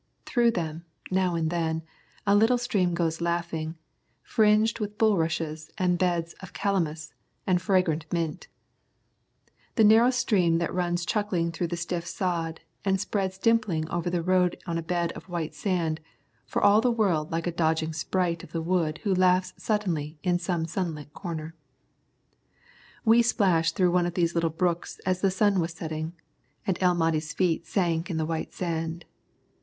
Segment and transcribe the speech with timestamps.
[0.25, 1.83] Through them, now and then,
[2.25, 3.75] a little stream goes laughing,
[4.23, 7.13] fringed with bulrushes and beds of calamus
[7.45, 8.47] and fragrant mint,
[9.77, 14.23] a narrow stream that runs chuckling through the stiff sod and spreads dimpling over the
[14.23, 16.01] road on a bed of white sand,
[16.47, 20.39] for all the world like a dodging sprite of the wood who laughs suddenly in
[20.39, 21.53] some sunlit corner.
[23.05, 26.13] We splashed through one of these little brooks as the sun was setting,
[26.65, 29.05] and El Mahdi's feet sank in the white sand.